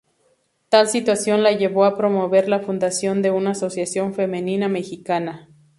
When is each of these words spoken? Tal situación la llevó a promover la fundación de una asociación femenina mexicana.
Tal 0.69 0.87
situación 0.87 1.43
la 1.43 1.51
llevó 1.51 1.85
a 1.85 1.95
promover 1.95 2.49
la 2.49 2.59
fundación 2.61 3.21
de 3.21 3.29
una 3.29 3.51
asociación 3.51 4.15
femenina 4.15 4.67
mexicana. 4.67 5.49